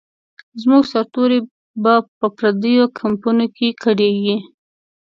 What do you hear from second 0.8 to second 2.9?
سرتوري به په پردیو